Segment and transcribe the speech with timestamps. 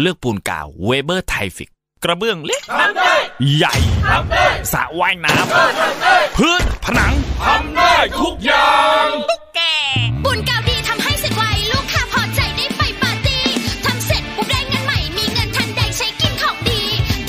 [0.00, 1.70] เลือกปูนกาวเวเบอร์ไทฟิก
[2.04, 3.14] กระเบื้องเล็กทำได้
[3.56, 3.74] ใหญ่
[4.08, 5.50] ทำได้สระว่ายน้ทำ
[6.02, 7.12] ได้ำพื้นผนัง
[7.44, 8.74] ทำได้ทุกอย่า
[9.04, 9.06] ง
[9.54, 9.60] แก
[10.24, 13.44] บุญเก่าดีทำให้เสร็จไวลูกค้าพอใจได้ไปปาร์ตี้
[13.84, 16.80] ทำเสร็จปุ๊บได้เงินใหม่มีเงินทันใดใช้กินของดี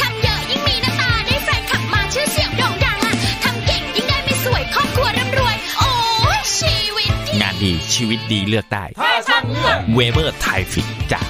[0.01, 3.13] ทำเยอะยิ่งมีหน้าตาได้แฟนขับมาชื่อเสียงโด่งดังอะ
[3.43, 5.91] ทำเก่งยิ่งได้ไม่สวยครอบครัวร่ำรวย โอ้
[6.37, 11.27] ยชีวิตดีงานดีชีวิตดีเลือกได้ถ้าช่างเลือกเวเบอร์ไทฟิกจาก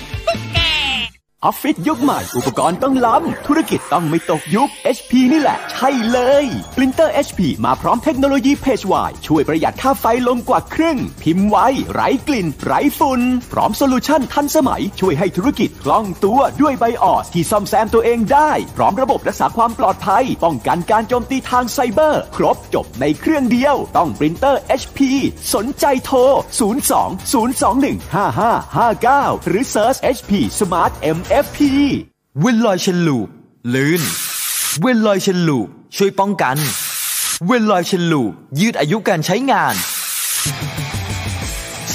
[1.45, 6.45] ออฟฟิศยุคใหม่ อุปกรณ์ต้องล้ำ ธุรกิจต้องไม่ตกยุค HP นี่แหละ ใช่เลย
[6.75, 8.93] ปรินเตอร์ HP มาพร้อมเทคโนโลยี PageWide
[9.27, 11.57] ช่วยประหยัดค่าไฟลงกว่าครึ่ง พิมพ์ไว
[11.93, 24.99] ไร้กลิ่น ไร้ฝุ่นพร้อมโซลูชันทันสมัย ช่วยให้ธุรกิจคล่องตัวด้วย BIOS ที่ซ่อมแซมตัวเองได้ พร้อมระบบรักษาความปลอดภัย ป้องกันการโจมตีทางไซเบอร์ ครบจบในเครื่องเดียว ต้องปรินเตอร์ HP
[25.53, 26.17] สนใจโทร
[27.41, 31.59] 02-021-5559 หรือ Search HP Smart MFP
[32.41, 33.27] Veloil Chain Lube
[33.73, 34.01] ลื่น
[34.81, 36.57] Veloil Chain Lube ช่วยป้องกัน
[37.45, 39.75] Veloil Chain Lube ยืดอายุการใช้งาน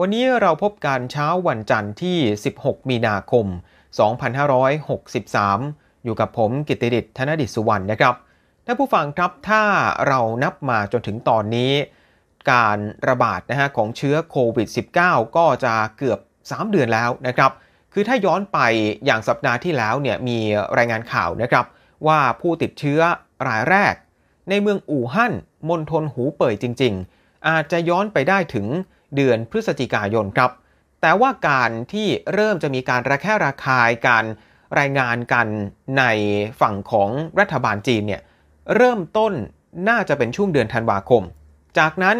[0.00, 2.18] วันนี้เราพบกันเช้าวันจันทร์ที่
[2.54, 3.46] 16 มีนาคม
[4.80, 8.14] 2563 อยู่กับผมกิตติดิษธนดิษสุวรรณนะครับ
[8.66, 9.62] ท่านผู้ฟังครับถ้า
[10.08, 11.72] เรานับมาจนถึงตอนนี้
[12.52, 14.68] การระบาดนะฮะของเชื้อโควิด
[15.02, 17.50] -19 ก็จะเกือบ 3 เดือนแล้วนะครับ
[17.92, 18.58] คือถ้าย้อนไป
[19.04, 20.38] อย่างสัปดาห์ที่แล้วเนี่ยมี
[20.78, 21.64] รายงานข่าวนะครับ
[22.06, 23.00] ว่าผู้ติดเชื้อ
[23.48, 23.94] รายแรก
[24.48, 25.32] ในเมืองอู่ฮั่น
[25.68, 28.66] มณฑลหูเป่ยจริง ๆ อาจจะย้อนไปได้ถึง
[29.16, 30.50] เดือนพฤศจิกายนครับ
[31.00, 34.24] แต่ว่าการที่เริ่มจะมีการระแคะระคายการ
[34.78, 35.46] รายงานกัน
[35.98, 36.04] ใน
[36.60, 38.22] ฝั่งของรัฐบาลจีนเนี่ย
[38.76, 39.32] เริ่มต้น
[39.88, 41.22] น่าจะเป็นช่วงเดือนธันวาคม
[41.78, 42.16] จากนั้น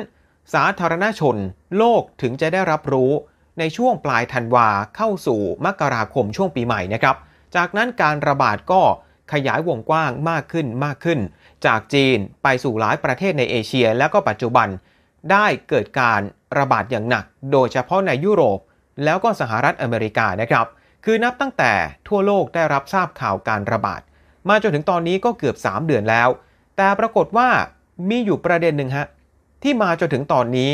[0.54, 1.36] สาธารณชน
[1.78, 3.12] โลกถึงจะได้รับรู้
[3.58, 7.16] ในช่วงปลายธันวาเข้าสู่มกราคมช่วงปีใหม่นะครับ
[7.56, 8.82] จากนั้นการระบาดก็
[9.32, 11.18] ขยายวงกว้างมากขึ้นมากขึ้น
[11.66, 14.68] จากจีนไปสู่หลายประเทศในเอเชีย แล้วก็ปัจจุบัน
[15.30, 16.20] ได้เกิดการ
[16.58, 18.58] ระบาดอย่างหนัก โดยเฉพาะในยุโรป
[19.04, 20.66] แล้วก็สหรัฐอเมริกานะครับ
[21.04, 21.72] คือนับตั้งแต่
[22.08, 24.00] ทั่วโลกได้รับทราบข่าวการระบาด
[24.48, 26.28] มาจนถึงตอนนี้ก็เกือบ 3 เดือนแล้ว
[26.76, 27.48] แต่ปรากฏว่า
[28.08, 29.06] มีอยู่ประเด็นหนึ่งฮะ
[29.62, 30.72] ที่มาจนถึงตอนนี้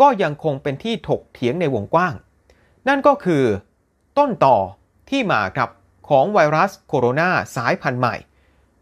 [0.00, 2.14] ก็ยังคงเป็นที่ถกเถียงในวงกว้าง
[2.88, 3.44] นั่นก็คือ
[4.18, 4.56] ต้นต่อ
[5.10, 5.70] ที่มาครับ
[6.08, 8.16] ของไวรัสโคโรนาสายพันธุ์ใหม่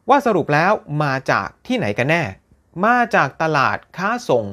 [0.09, 0.73] ว่าสรุปแล้ว
[1.03, 2.23] มาจากที่ไหนกันแน่
[2.85, 4.45] มาจากตลาดค้าส่ง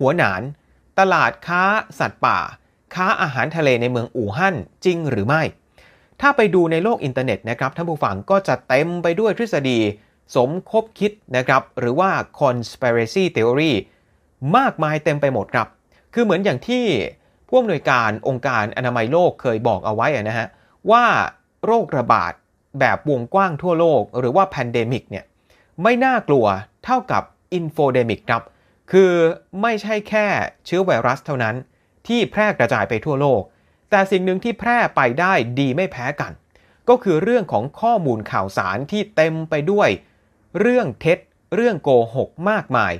[0.00, 0.42] หัวหนาน
[0.98, 1.62] ตลาดค้า
[1.98, 2.38] สัตว์ป่า
[2.94, 5.42] ค้าอาหารทะเลในเมืองอู่ฮั่นจริงหรือไม่
[6.20, 9.78] ถ้าไปดูในโลกอินเทอร์เน็ตนะครับท่านผู้ฟังก็จะเต็มไปด้วยทฤษฎี
[10.36, 12.10] สมคบคิดนะครับ หรือว่า
[12.40, 13.72] conspiracy theory
[14.56, 15.68] มากมายเต็มไปหมดครับ
[16.14, 16.84] คือเหมือนอย่างที่
[17.48, 20.46] ผู้อำนวยการองค์การอนามัยโลกเคยบอกเอาไว้นะฮะ
[20.90, 21.04] ว่า
[21.66, 22.32] โรคระบาด
[22.80, 25.24] แบบวงกว้างทั่วโลก หรือว่า pandemic เนี่ย
[25.82, 26.46] ไม่น่ากลัว
[26.84, 27.22] เท่ากับ
[27.54, 28.42] infodemic ครับ
[28.92, 29.12] คือ
[29.62, 30.26] ไม่ใช่แค่
[30.66, 31.54] เชื้อไวรัสเท่านั้น
[32.06, 33.42] ที่แพร่กระจายไปทั่วโลก
[33.90, 36.32] แต่สิ่งหนึ่งที่แพร่ไปได้ดีไม่แพ้กัน
[36.88, 39.88] ก็คือเรื่องของข้อมูลข่าวสารที่เต็มไปด้วย
[40.60, 41.18] เรื่องเท็จ
[41.54, 42.92] เรื่องโกหกมากมาย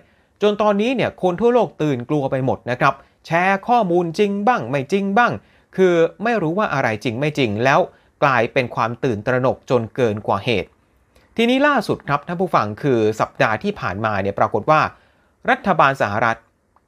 [0.42, 2.94] จนตอนนี้เนี่ยคนทั่วโลกตื่นกลัวไปหมดนะครับ
[3.26, 5.32] แชร์ข้อมูลจริงบ้าง ไม่จริงบ้าง
[5.76, 7.80] คือไม่รู้ว่าอะไรจริงไม่จริงแล้ว
[8.22, 10.68] กลายเป็นความตื่นตระหนกจนเกินกว่าเหตุ
[11.36, 14.80] ทีนี้ล่าสุดครับท่านผู้ฟังคือสัปดาห์ที่ผ่านมาเนี่ยปรากฏว่า
[15.50, 16.38] รัฐบาลสหรัฐ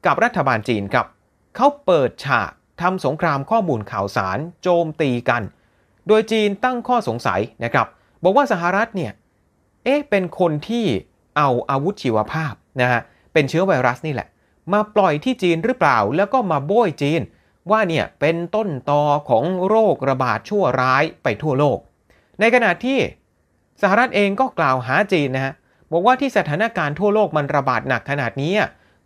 [0.05, 1.07] กับรัฐบาลจีนครับ
[1.55, 2.51] เขาเปิดฉาก
[2.81, 5.41] ทำสงครามข้อมูลข่าวสาร โจมตีกัน
[6.07, 7.87] โดยจีนตั้งข้อสงสัยนะครับ
[8.23, 9.11] บอกว่าสหรัฐเนี่ย
[9.83, 10.85] เอ๊ะ เป็นคนที่
[11.37, 13.01] เอาอาวุธชีวภาพนะฮะ
[13.33, 14.27] เป็นเชื้อไวรัสนี่แหละ
[14.73, 17.21] มาปล่อยที่จีนหรือเปล่า แล้วก็มาโบยจีน
[17.71, 21.77] ว่าเนี่ยเป็นต้นตอของโรคระบาดชั่วร้ายไปทั่วโลก
[22.39, 22.99] ในขณะที่
[23.81, 25.53] สหรัฐเองก็กล่าวหาจีนนะฮะ
[25.91, 28.53] บอกว่าที่สถานการณ์ทั่วโลกมันระบาดหนักขนาดนี้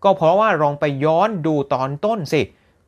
[0.03, 2.41] ก็เพราะว่าลองไปย้อนดูตอนต้นสิ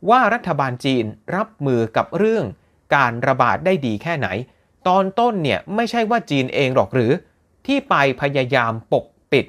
[0.09, 1.05] ว่ารัฐบาลจีน
[1.35, 2.45] รับมือกับเรื่อง
[2.95, 4.27] การระบาดได้ดีแค่ไหน
[4.87, 7.11] ตอนต้นเนี่ยไม่ใช่ว่าจีนเองหรอกหรือ
[7.65, 9.45] ที่ไปพยายามปกปิด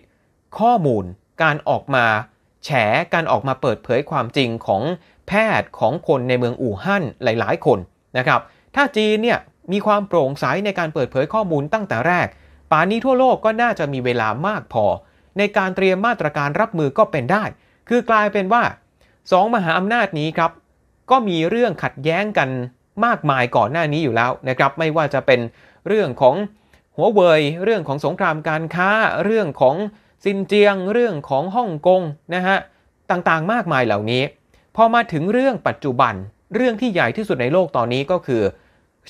[0.58, 1.04] ข้อมูล
[1.42, 2.06] การออกมา
[2.64, 2.70] แฉ
[3.14, 4.82] การออกมาเปิดเผยความจริงของ
[5.28, 7.78] แพทย์ของคนในเมืองอู่ฮั่นหลาย ๆ คน
[8.19, 8.40] นะครับ
[8.75, 9.38] ถ้าจีนเนี่ย
[9.72, 12.26] มีความโปร่งใสในการเปิดเผยข้อมูลตั้งแต่แรก
[12.70, 14.84] ป่านนี้ทั่วโลกก็น่าจะมีเวลามากพอ
[15.38, 17.44] ในการเตรียมมาตรการรับมือก็เป็นได้
[17.88, 18.62] คือกลายเป็นว่า
[19.32, 20.50] สองมหาอำนาจนี้ครับ
[21.10, 22.48] ก็มีเรื่องขัดแย้งกัน
[23.04, 25.40] มากมายก่อนหน้านี้อยู่แล้วนะครับ ไม่ว่าจะเป็น
[25.88, 26.36] เรื่องของ
[26.96, 28.90] หัวเว่ยเรื่องของสงครามการค้า
[29.24, 29.76] เรื่องของ
[30.24, 32.02] ซินเจียง เรื่องของฮ่องกง
[32.34, 32.56] นะฮะ
[33.10, 34.22] ต่างๆมากมายเหล่านี้
[34.76, 36.14] พอมาถึงเรื่องปัจจุบัน
[36.54, 38.42] เรื่องที่ใหญ่ที่สุดในโลกตอนนี้ก็คือ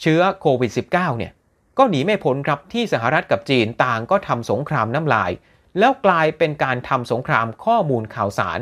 [0.01, 1.33] เชื้อโควิด -19 เนี่ย
[1.79, 5.31] ก็หนีไม่พ้นครับที่สหรัฐกับจีนต่างก็ทำสงครามน้ำลาย
[5.79, 8.59] แล้วกลายเป็นการทำสงครามข้อมูลข่าวสาร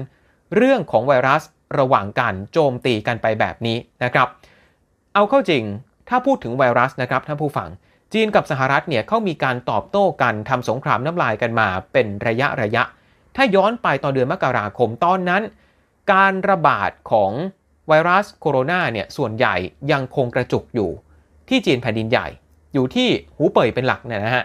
[0.56, 1.42] เรื่องของไวรัส
[1.78, 4.28] ระหว่างกันโจมตีกันไปแบบนี้นะครับ
[5.14, 5.64] เอาเข้าจริง
[6.08, 7.68] ถ้าพูดถึงไวรัสนะครับท่านผู้ฟัง
[8.12, 12.82] จีนกับสหรัฐเนี่ยเขามีการตอบโต้กันทำสงครามน้ำลายกันมาเป็นระยะระยะ
[13.36, 15.42] ถ้าย้อนไปตอนเดือนมกราคมตอนนั้น
[16.12, 17.32] การระบาดของ
[17.88, 19.56] ไวรัสโคโรนาเนี่ยส่วนใหญ่
[19.92, 20.90] ยังคงกระจุกอยู่
[21.48, 22.26] ที่จีนแผ่นดินใหญ่
[22.74, 24.44] อยู่ที่หูเป่ยเป็นหลักเนี่ยนะฮะ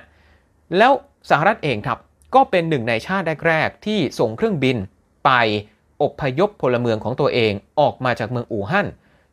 [0.78, 0.92] แล้ว
[1.30, 2.00] สหรัฐเองครับ
[2.36, 4.78] ก็เป็นหนึ่งในชาติแรกๆที่ส่งเครื่องบิน
[5.26, 5.32] ไป
[6.04, 8.88] อบพยพพลเมืองของตัวเองออกมาจากเมืองอู่ฮั่น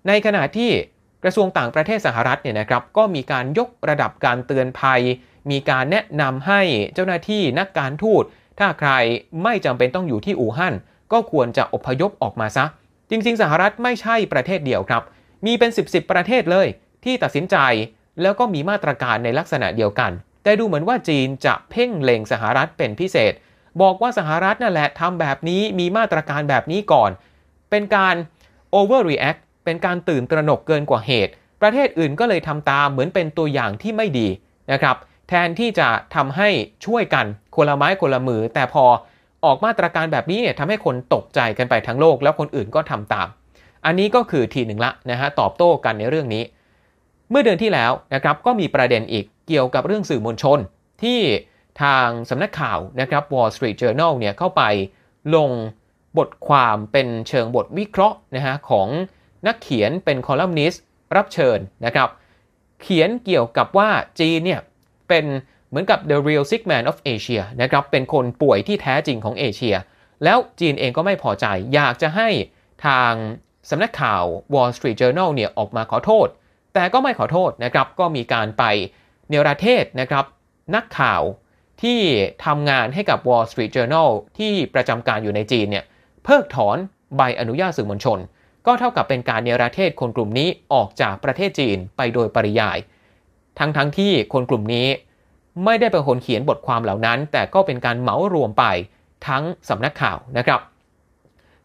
[0.08, 0.70] ในขณะที่
[1.24, 5.00] กระทรวงต่างประเทศสหรัฐเนี่ยนะครับก็มีการยกระดับการเตือนภัย
[5.50, 6.60] มีการแนะนำให้
[6.94, 8.24] เจ้าหน้าที่นักการทูต
[8.58, 8.90] ถ้าใคร
[9.42, 10.74] ไม่จำเป็นต้องอยู่ที่อู่ฮั่น
[11.12, 12.64] ก็ควรจะอพยพออกมาซะ
[13.10, 15.02] จริง ๆ สหรัฐไม่ใช่ประเทศเดียวครับ
[15.46, 16.66] มีเป็น 10บสประเทศเลย
[17.04, 17.56] ที่ตัดสินใจ
[18.22, 20.10] แล้วก็มีมาตรการในลักษณะเดียวกัน
[20.42, 23.32] แต่ดูเหมือนว่าจีนจะเพ่งเล็งสหรัฐเป็นพิเศษ
[23.82, 27.10] บอกว่าสหรัฐนั่นแหละทำแบบนี้มีมาตรการแบบนี้ก่อน
[27.70, 28.14] เป็นการ
[28.74, 34.28] overreact เป็นการตื่นตระหนกเกินกว่าเหตุ ประเทศอื่นก็เลยทำตามเหมือนเป็นตัวอย่างที่ไม่ดี
[34.72, 34.96] นะครับ
[35.28, 36.48] แทนที่จะทำให้
[36.86, 37.26] ช่วยกัน
[37.56, 38.84] คนละไม้คนละมือ แต่พอ
[39.44, 43.28] ออกมาตรการแบบนี้เนี่ยทำให้คนตกใจกันไปทั้งโลก แล้วคนอื่นก็ทำตาม
[43.84, 46.42] อันนี้ก็คือทีหนึ่งละนะฮะตอบโต้กันในเรื่องนี้
[47.30, 50.58] เมื่อเดือนที่แล้วนะครับก็มีประเด็นอีกเกี่ยวกับเรื่องสื่อมวลชน
[51.02, 51.20] ที่
[51.82, 54.62] ทางสำนักข่าวนะครับ Wall Street Journal เนี่ยเข้าไป
[55.34, 55.50] ลง
[56.18, 58.88] บทความเป็นเชิงบทวิเคราะห์นะฮะของ
[59.46, 60.82] นักเขียนเป็นคอลัมนิสต์
[61.16, 62.08] รับเชิญนะครับ
[62.82, 63.90] เขียนเกี่ยวกับว่า
[64.20, 64.60] จีนเนี่ย
[65.08, 65.24] เป็น
[65.68, 69.76] เหมือนกับ the real sick man of Asia นะครับเป็นคนป่วยที่แท้จริงของเอเชีย
[70.24, 72.28] แล้วจีนเองก็ไม่พอใจ อยากจะให้
[72.86, 73.12] ทาง
[73.70, 74.22] สำนักข่าว
[74.54, 76.28] Wall Street Journal เนี่ยออกมาขอโทษ
[76.76, 78.64] แต่ก็ไม่ขอโทษนะครับก็มีการไป
[79.28, 80.24] เนรเทศนะครับ
[80.74, 81.22] นักข่าว
[81.82, 82.00] ที่
[82.44, 85.84] ทำงานให้กับ Wall Street Journal ที่ประจำการอยู่ในจีนเนี่ย
[86.24, 86.76] เพิกถอน
[87.16, 88.18] ใบอนุญาตสื่อมวลชน
[88.66, 92.78] ก็เท่ากับเป็นการเนรเทศคนกลุ่มนี้ออกจากประเทศจีนไปโดยปริยาย
[93.58, 94.88] ทั้งทั้งที่คนกลุ่มนี้
[95.64, 98.64] ไม่ได้เป็นคนเขียนบทความเหล่านั้น แต่ก็เป็นการเหมารวมไป
[99.28, 100.60] ทั้งสำนักข่าวนะครับ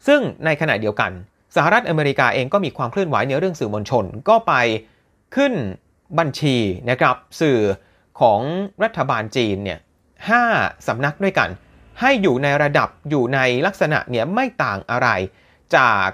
[0.07, 1.11] ซึ่งในขณะเดียวกัน
[1.55, 4.53] สหรัฐอเมริกาเองก็มีความเคลื่อนไหวในเรื่องสื่อมวลชน ก็ไป
[5.35, 5.53] ขึ้น
[6.19, 6.57] บัญชี
[6.89, 7.59] นะครับสื่อ
[8.21, 8.41] ของ
[8.83, 9.79] รัฐบาลจีนเนี่ย
[10.29, 10.43] ห้า
[10.87, 11.49] สำนักด้วยกัน
[12.01, 15.07] ให้อยู่ในระดับอยู่ในลักษณะเนี่ยไม่ต่างอะไร
[15.75, 16.07] จาก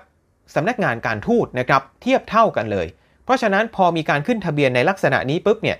[0.55, 2.88] สำนักงานการทูตนะครับเทียบเท่ากันเลย
[3.24, 5.77] เพราะฉะนั้นพอมีการขึ้นทะเบียนในลักษณะนี้ปุ๊บเนี่ย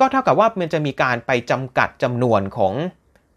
[0.00, 2.74] ก็เท่ากับว่ามันจะมีการไปจำกัดจำนวนของ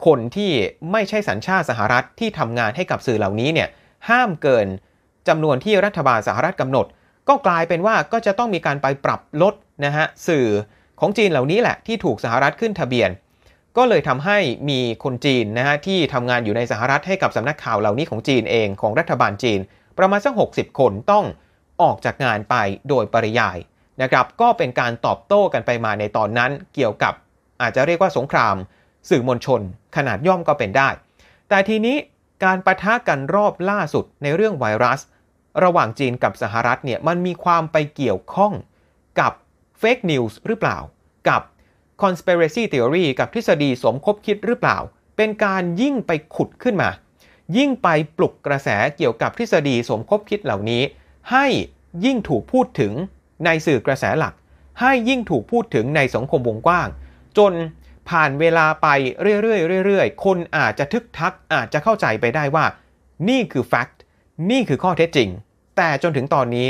[0.06, 0.52] คนที่
[0.92, 3.70] ไม่ใช่สัญชาติสหรัฐที่ทำงานให้กับสื่อเหล่านี้เนี่ย
[4.10, 4.68] ห้ามเกิน
[5.28, 6.86] จำนวนที่รัฐบาลสหรัฐกำหนด
[7.30, 9.54] ก็กลายเป็นว่าก็จะต้องมีการไปปรับลด
[9.86, 10.48] นะฮะสื่อ
[11.00, 13.10] ของจีนเหล่านี้แหละที่ถูกสหรัฐขึ้นทะเบียน
[13.78, 14.38] ก็เลยทำให้
[14.70, 19.60] มีคนจีนนะฮะที่ทำงานอยู่ในสหรัฐให้กับสำนักข่าวเหล่านี้ของจีนเองของรัฐบาลจีน
[19.98, 21.26] ประมาณสัก 60 คนต้อง
[21.82, 22.56] ออกจากงานไป
[22.90, 23.58] โดยปริยาย
[24.02, 27.14] นะครับก็เป็นการตอบโต้กันไปมาในตอนนั้น เกี่ยวกับ
[27.62, 28.56] อาจจะเรียกว่าสงคราม
[29.10, 29.62] สื่อมวลชน
[29.96, 30.90] ขนาดย่อมก็เป็นได้
[31.50, 31.98] แต่ทีนี้
[32.46, 35.00] การประทะกันรอบล่าสุดในเรื่องไวรัส
[35.64, 38.54] ระหว่างจีนกับสหรัฐเนี่ยมันมีความไปเกี่ยวข้อง
[39.20, 39.34] กับ
[39.80, 40.78] เฟกนิวส์หรือเปล่า
[41.30, 41.42] กับ
[42.02, 44.78] conspiracy theory กับทฤษฎีสมคบคิดหรือเปล่า
[45.18, 46.90] เป็นการยิ่งไปขุดขึ้นมา
[47.58, 50.84] ยิ่งไปปลุกกระแสเกี่ยวกับทฤษฎีสมคบคิดเหล่านี้
[51.32, 51.46] ให้
[52.06, 52.94] ยิ่งถูกพูดถึง
[53.46, 54.34] ในสื่อกระแสหลัก
[54.82, 56.88] ให้ยิ่งถูกพูดถึงในสังคมวงกว้าง
[57.38, 57.54] จน
[58.10, 58.88] ผ่านเวลาไป
[59.42, 62.66] เรื่อยๆเรื่อยๆ คนอาจจะทึกทักอาจจะเข้าใจไปได้ว่า
[63.30, 64.02] นี่คือแฟกต์
[64.50, 65.30] นี่คือข้อเท็จจริง
[65.78, 66.70] แต่จนถึงตอนนี้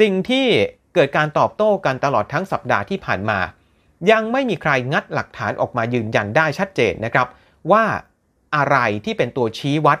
[0.00, 0.46] สิ่งที่
[0.94, 3.38] เกิดการตอบโต้กันตลอดทั้งสัปดาห์ที่ผ่านมา
[4.10, 7.26] ยังไม่มีใครงัดหลักฐานออกมายืนยันได้ชัดเจนนะครับ
[7.72, 7.84] ว่า
[8.56, 9.98] อะไรที่เป็นตัวชี้วัด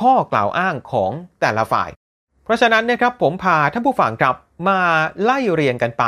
[0.00, 1.90] ข้อกล่าวอ้างของแต่ละฝ่าย
[2.44, 4.36] เพราะฉะนั้นนะครับผมพาท่านผู้ฟังครับ
[4.68, 4.80] มา
[5.22, 6.04] ไล่เรียงกันไป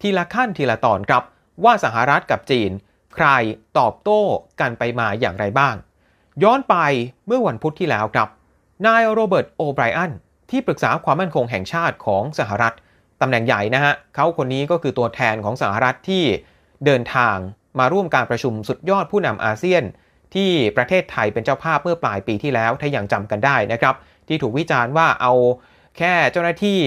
[0.00, 1.22] ทีละขั้นทีละตอนครับ
[1.64, 2.70] ว่าสหรัฐกับจีน
[3.14, 3.26] ใคร
[3.78, 4.20] ตอบโต้
[4.60, 5.74] กันไปมาอย่างไรบ้าง
[6.42, 6.76] ย้อนไป
[7.26, 8.28] เมื่อวันพุธที่แล้วครับ
[8.84, 10.12] นายโรเบิร์ตโอไบรอัน
[10.50, 12.74] ที่ปรึกษาความมั่นคงแห่งชาติของสหรัฐ
[13.20, 16.24] ตำแหน่งใหญ่นะฮะเขาคนนี้ก็คือตัวแทนของสหรัฐที่
[16.84, 17.36] เดินทาง
[17.78, 19.84] มาร่วมการประชุมสุดยอดผู้นำอาเซียน
[20.34, 23.94] ที่ประเทศไทยเป็นเจ้าภาพเมื่อปลายปีที่แล้วถ้ายังจำกันได้นะครับ
[24.28, 25.32] ที่ถูกวิจารณ์ว่าเอา
[25.98, 26.78] แค่เจ้าหน้าที่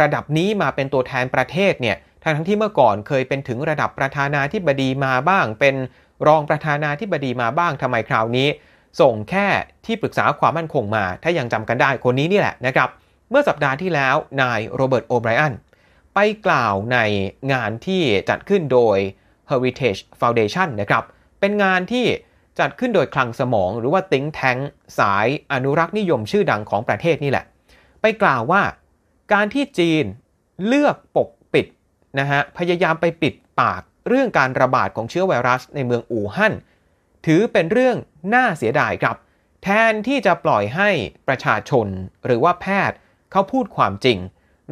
[0.00, 5.74] ระดับนี้มาเป็นตัวแทนประเทศเนี่ยทั้งที่เมื่อก่อนเคยเป็นถึงระดับประธานาธิบดีมาบ้าง เป็น
[6.26, 8.48] รองประธานาธิบดีมาบ้างทำไมคราวนี้
[9.00, 9.46] ส่งแค่
[9.86, 12.88] ที่ปรึกษาความมั่นคงมา ถ้ายังจำกันได้คนนี้นี่แหละนะครับ
[13.30, 15.54] เมื่อสัปดาห์ที่แล้วนายโรเบิร์ตโอไบรอัน
[16.14, 16.98] ไปกล่าวใน
[17.52, 18.98] งานที่จัดขึ้นโดย
[19.50, 21.04] Heritage Foundation นะครับ
[21.40, 22.06] เป็นงานที่
[22.60, 24.56] จัดขึ้นโดยคลังสมองหรือว่าติ้งแทง
[24.98, 27.44] สายอนุรักษ์นิยมชื่อดังของประเทศนี่แหละ
[28.00, 28.62] ไปกล่าวว่า
[29.32, 30.04] การที่จีน
[30.66, 31.66] เลือกปกปิด
[32.18, 36.54] นะฮะพยายามไปปิดปากเรื่องการระบาดของเชื้อไวรัสในเมืองอู่ฮั่น
[37.26, 37.96] ถือเป็นเรื่อง
[38.34, 39.16] น่าเสียดายครับ
[39.62, 40.90] แทนที่จะปล่อยให้
[41.28, 41.86] ประชาชน
[42.26, 42.96] หรือว่าแพทย์
[43.32, 44.18] เขาพูดความจริง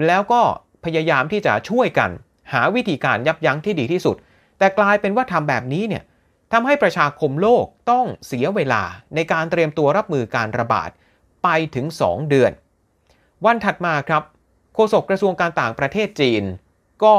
[0.07, 0.43] แล้วก็
[0.85, 2.11] พยายามที่จะช่วยกัน
[2.53, 4.17] หาวิธีการยับยั้งที่ดีที่สุด
[4.59, 6.03] แต่กลายเป็นว่าทำแบบนี้เนี่ย
[6.53, 8.83] ทำให้ประชาคมโลกต้องเสียเวลา
[9.15, 10.91] ในการเตรียมตัวรับมือการระบาด
[11.45, 12.53] ไปถึง 2 เดือน
[13.45, 14.23] วันถัดมาครับ
[14.75, 16.45] โฆษกกระทรวงการต่างประเทศจีน
[17.05, 17.15] ก็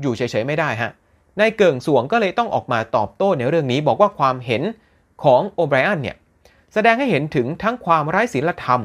[0.00, 0.92] อยู่เฉยๆไม่ได้ฮะ
[1.40, 4.62] นายเกิงสวงก็เลยต้องออกมาตอบโต้ในเรื่องนี้บอกว่าความเห็น
[5.24, 6.16] ของโอไบรอันเนี่ย
[6.74, 8.82] แสดงให้เห็นถึงทั้งความไร้ศีลธรรม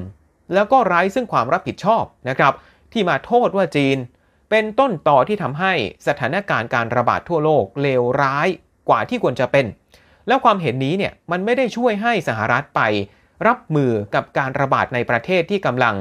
[0.54, 2.54] แล้วก็ไร้ซึ่งความรับผิดชอบนะครับ
[2.92, 3.98] ที่มาโทษว่าจีน
[4.50, 5.74] เป็นต้นต่อที่ทำให้
[6.08, 8.48] สถานการณ์การระบาดทั่วโลกเลวร้าย
[8.89, 9.66] กว่าที่ควรจะเป็น
[10.27, 12.82] แล้วความเห็นนี้เนี่ยมันไม่ได้ช่วยให้สหรัฐไป
[13.48, 15.96] รับมือกับการระบาดในประเทศที่กำลัง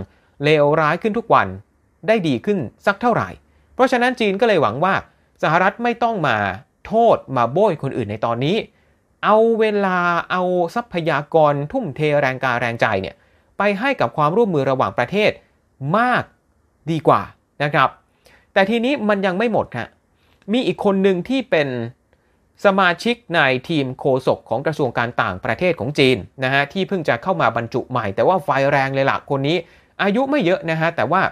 [0.44, 1.48] เลวร้ายขึ้นทุกวัน
[2.06, 3.28] ได้ดีขึ้นสักเท่าไหร่
[3.74, 4.94] เพราะฉะนั้นจีนก็เลยหวังว่า
[5.42, 6.36] สหรัฐไม่ต้องมา
[6.86, 8.56] โทษมาโบยคนอื่นในตอนนี้
[9.24, 9.98] เอาเวลา
[10.30, 10.42] เอา
[10.74, 13.14] ทรัพยากรทุ่มเทแรงกายแรงใจเนี่ย
[13.58, 15.30] ไปให้กับความร่วมมือระหว่างประเทศ
[15.96, 16.22] มาก
[16.90, 17.22] ดีกว่า
[17.62, 17.88] นะครับ
[18.52, 19.88] แต่ทีนี้มันยังไม่หมดฮะ
[20.52, 21.68] มีอีกคนหนึ่งที่เป็น
[22.64, 29.56] สมาชิกในทีมโคศกของกระทรวงการต่างประเทศของจีนนะฮะที่เพิ่งจะเข้ามาบรรจุใหม่ แต่ว่าไฟแรงเลยล่ะคนนี้
[30.02, 31.22] อายุไม่เยอะนะฮะแต่ว่า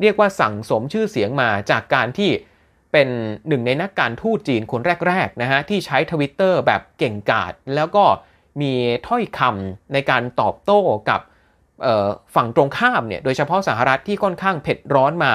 [0.00, 2.30] เรียกว่าสั่งสมชื่อเสียงมาจากการที่
[2.92, 3.08] เป็น
[3.48, 8.04] หนึ่งในนักการทูตจีนคนแรกๆนะฮะที่ใช้ทวิตเตอร์แบบเก่งกาจแล้วก็
[8.60, 8.72] มี
[9.08, 10.80] ถ้อยคำในการตอบโต้
[11.10, 11.20] กับ
[12.34, 15.32] ฝั่งตรงข้ามเนี่ยโดยเฉพาะสหรัฐที่ค่อนข้างเผ็ดร้อนมา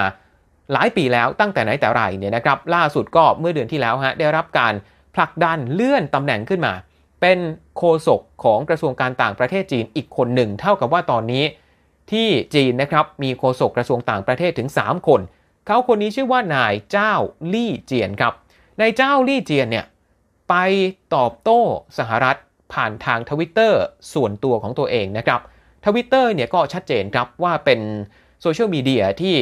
[0.74, 4.74] หลายปีแล้วตั้งแต่ไหนแต่ไรเนี่ยนะครับล่าสุดก็เมื่อเดือนที่แล้วฮะได้รับการ
[5.15, 6.74] ผลักดันเลื่อนตำแหน่งขึ้นมา
[7.22, 7.39] เป็น
[7.77, 11.43] โฆษกของกระทรวงการต่างประเทศจีนอีกคนหนึ่ง เท่ากับว่าตอนนี้
[12.12, 15.22] ที่จีนนะครับมีโฆษกกระทรวงต่างประเทศถึง 3 คน
[15.65, 17.13] เขาคนนี้ชื่อว่านายเจ้า
[17.53, 18.34] ลี่เจียนครับ
[18.79, 19.86] นายเจ้าลี่เจียนเนี่ย
[20.50, 20.55] ไป
[21.15, 21.62] ตอบโต้
[21.98, 22.38] สหรัฐ
[22.74, 23.82] ผ่านทางทวิตเตอร์
[24.13, 25.41] ส่วนตัวของตัวเองนะครับ
[25.86, 27.79] ทวิตเตอร์เนี่ยก็ชัดเจนครับว่าเป็น
[28.41, 29.36] โซเชียลมีเดียที่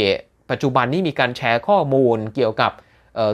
[0.49, 2.71] ปัจจุบันนี้มีการแชร์ข้อมูลเกี่ยวกับ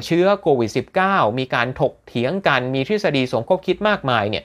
[0.06, 0.70] เชื้อโควิด
[1.04, 4.44] -19 มีการถกเถียงกันมีทฤษฎีสมคบคิดมากมายเนี่ย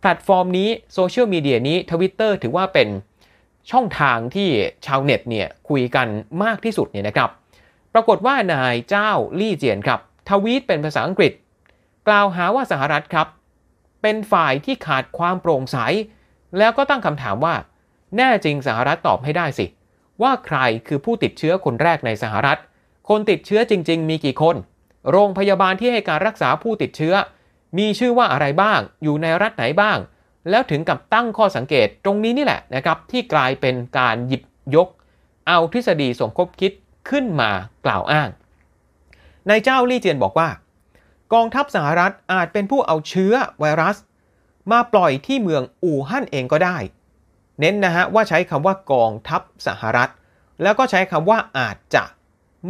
[0.00, 2.88] แพลตฟอร์มนี้โซเชียลมีเดียนี้ทวิตเตอร์ถือว่าเป็น
[3.70, 4.48] ช่องทางที่
[4.86, 6.08] ชาวเน็ตเนี่ยคุยกัน
[6.42, 7.30] มากที่สุดเนี่ยนะครับ
[7.98, 9.10] ปรากฏว่านายเจ้า
[9.40, 11.32] ลี่เจียนครับ ทวีตเป็นภาษาอังกฤษ
[12.08, 13.28] กล่าวหาว่าสหรัฐครับ
[14.02, 15.76] เป็นฝ่ายที่ขาดความโปร่งใส
[16.58, 17.54] แล้วก็ตั้งคำถามว่า
[18.16, 19.66] แน่จริงสหรัฐตอบให้ได้สิ
[20.22, 22.58] ว่าใครคือผู้ติดเชื้อคนแรกในสหรัฐ
[23.08, 24.56] คนติดเชื้อจริง ๆ มีกี่คน
[25.10, 27.14] โรงพยาบาลที่ให้การรักษาผู้ติดเชื้อ
[27.78, 29.98] มีชื่อว่าอะไรบ้าง อยู่ในรัฐไหนบ้าง
[30.50, 34.42] แล้วถึงกับตั้งข้อสังเกตตรงนี้นี่แหละนะครับที่กลายเป็นการหยิบ
[34.74, 34.88] ยก
[35.48, 36.72] เอาทฤษฎีสมคบคิด
[37.08, 37.50] ขึ้นมา
[37.84, 38.28] กล่าวอ้าง
[39.48, 40.48] นายเจ้าลี่เจียนบอกว่า
[41.34, 43.96] กองทัพสหรัฐอาจเป็นผู้เอาเชื้อไวรัส
[44.72, 46.76] มาปล่อยที่เมืองอู่ฮั่นเองก็ได้
[47.60, 50.10] เน้นนะฮะว่าใช้คำว่ากองทัพสหรัฐ
[50.62, 52.04] แล้วก็ใช้คำว่าอาจจะ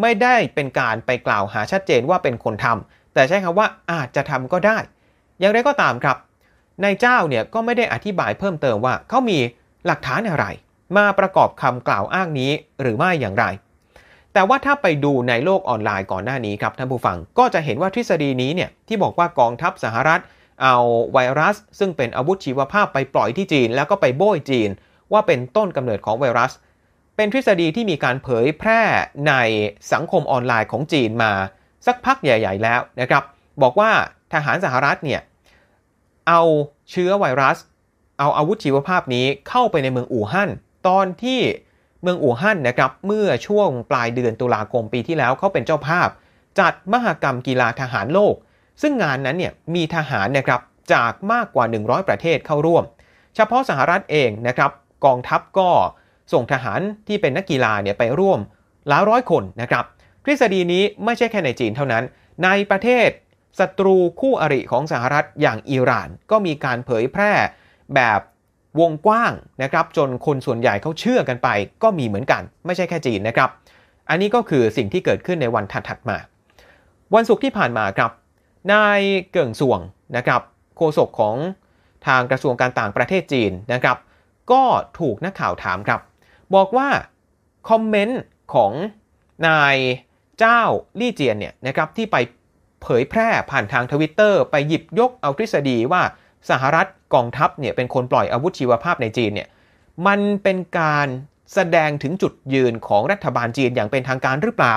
[0.00, 4.78] ไม่ได้เป็นการไปกล่าวหาชัดเจนว่าเป็นคนทำแต่ใช้คำว่าอาจจะทำก็ได้
[5.38, 6.16] อย่างไรก็ตามครับ
[6.82, 9.38] นายเจ้าเนี่ยก็ไม่ได้อธิบายเพิ่มเติมว่าเขามี
[9.86, 10.46] หลักฐานอะไร
[10.96, 12.50] มาประกอบคำกล่าวอ้างนี้
[12.80, 13.44] หรือไม่อย่างไร
[14.36, 20.20] แต่ว่าถ้าไปดูในโลกออนไลน์ก่อนหน้านี้ครับท่านผู้ฟังก็จะเห็นว่าทฤษฎีนี้เนี่ยที่บอกว่ากองทัพสหรัฐ
[20.62, 20.76] เอา
[21.12, 24.70] ไวรัส ซึ่งเป็นอาวุธชีวภาพไปปล่อยที่จีน แล้วก็ไปโบยจีน
[25.12, 26.52] ว่าเป็นต้นกำเนิดของไวรัส
[27.16, 28.80] เป็นทฤษฎีที่มีการเผยแพร่
[29.28, 29.34] ใน
[29.92, 31.32] สังคมออนไลน์ของจีนมา
[31.86, 33.22] สักพักใหญ่ ๆ แล้วนะครับ
[33.62, 33.90] บอกว่า
[34.32, 35.20] ทหารสหรัฐเนี่ย
[36.28, 36.40] เอา
[36.90, 37.56] เชื้อไวรัส
[38.18, 40.50] เอาอาวุธชีวภาพนี้เข้าไปในเมืองอู่ฮั่น
[40.88, 41.40] ตอนที่
[42.02, 46.08] เมืองอู่ฮั่นนะครับเมื่อช่วงปลายเดือนตุลาคมปีที่แล้วเขาเป็นเจ้าภาพ
[46.60, 48.34] จัดมหกรรมกีฬาทหารโลก
[48.82, 50.60] ซึ่งงานนั้นเนี่ยมีทหารนะครับ
[50.92, 52.84] จากมากกว่า 100 ประเทศเข้าร่วม
[53.36, 54.70] เฉพาะสหรัฐเองนะครับ
[55.04, 55.70] กองทัพก็
[56.32, 58.40] ส่งทหารที่เป็นนักกีฬาเนี่ยไปร่วม
[58.88, 59.84] หลายร้อยคนนะครับ
[60.24, 62.04] ทฤษฎีนี้ไม่ใช่แค่ในจีนเท่านั้น
[62.44, 63.08] ในประเทศ
[63.58, 67.32] ศัตรูคู่อริของสหรัฐอย่างอิหร่าน ก็มีการเผยแพร่
[67.94, 68.20] แบบ
[68.80, 71.48] วงกว้างนะครับจนคนส่วนใหญ่เขาเชื่อกันไป
[71.82, 73.50] ก็มีเหมือนกัน ไม่ใช่แค่จีนนะครับ
[74.08, 76.18] อันนี้ก็คือสิ่งที่เกิดขึ้นในวันถัดๆมา
[77.14, 78.10] วันศุกร์ที่ผ่านมาครับ
[78.72, 79.00] นาย
[79.32, 79.80] เกิ่งส่วง
[80.16, 80.40] นะครับ
[80.76, 81.36] โฆษกของ
[82.06, 83.96] ทางกระทรวงการต่างประเทศจีนนะครับ
[84.52, 84.62] ก็
[84.98, 86.00] ถูกนักข่าวถามครับ
[86.54, 86.88] บอกว่า
[87.68, 88.20] คอมเมนต์
[88.54, 88.72] ของ
[89.48, 89.76] นาย
[90.38, 90.60] เจ้า
[91.00, 92.16] ลี่เจียนเนี่ยนะครับที่ไป
[92.82, 96.02] เผยแพร่ผ่านทางทวิตเตอร์ไปหยิบยกเอาทฤษฎีว่า
[96.50, 99.48] สหรัฐกองทัพเนี่ยเป็นคนปล่อยอาวุธชีวภาพในจีนเนี่ย
[100.06, 101.08] มันเป็นการ
[101.54, 104.76] แสดงถึงจุดยืนของรัฐบาลจีนอย่างเป็นทางการหรือเปล่า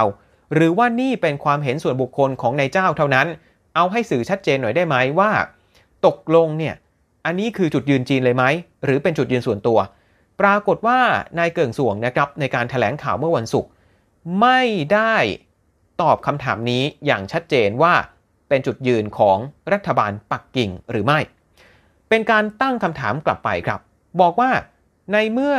[0.54, 3.28] หรือว่านี่เป็นความเห็นส่วนบุคคลของนายเจ้าเท่านั้น
[3.76, 5.32] เอาให้สื่อชัดเจนหน่อยได้ไหมว่า
[6.06, 6.76] ตกลงเนี่ย
[7.26, 8.44] อันนี้คือจุดยืนจีนเลยไหม
[8.86, 9.80] หรือเป็นจุดยืนส่วนตัว
[10.42, 11.00] ปรากฏว่า
[11.40, 13.70] นายเกิงส่วงนะครับในการถแถลงข่าวเมื่อวันศุกร์
[14.42, 14.62] ไม่
[14.94, 15.16] ได้
[16.02, 17.94] ตอบคำถามนี้อย่างชัดเจนว่า
[18.50, 19.38] เป็นจุดยืนของ
[19.74, 21.20] รัฐบาลปักกิ่งหรือไม่
[22.10, 23.80] เป็นการตั้งคำถามกลับไปครับ
[24.22, 24.52] บอกว่า
[25.14, 25.56] ในเมื่อ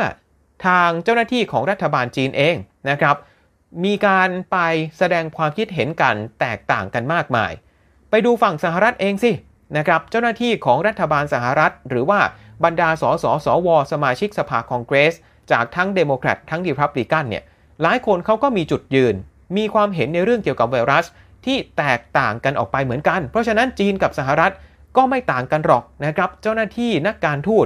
[0.67, 2.55] ทางเจ้าหน้าที่ของรัฐบาลจีนเอง
[2.89, 3.15] นะครับ
[3.85, 4.57] มีการไป
[4.97, 7.51] แสดงความคิดเห็นกันแตกต่างกันมากมาย
[8.09, 9.31] ไปดูฝั่งสหรัฐเองสิ
[9.77, 12.19] นะครับเจ้าหน้าที่ของรัฐบาลสหรัฐ หรือว่า
[12.63, 15.13] บรรดาสสสว สมาชิกสภาคองเกรส
[15.51, 17.43] จากทั้งเดโมแครตทั้งดีพับลิกันเนี่ย
[17.81, 19.15] หลายคนเขาก็มีจุดยืน
[19.57, 21.05] มีความเห็นในเรื่องเกี่ยวกับไวรัส
[21.45, 24.51] ที่แตกต่างกันออกไปเหมือนกัน เพราะฉะนั้นจีนกับสหรัฐ
[24.97, 27.65] ก็ไม่ต่างกันหรอกนะครับ เจ้าหน้าที่นักการทูต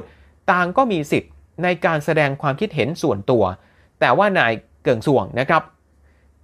[0.51, 1.31] ต่างก็มีสิทธิ์
[1.63, 3.43] ในการแสดงความคิดเห็นส่วนตัว
[3.99, 5.63] แต่ว่านายเกิงส่วงนะครับ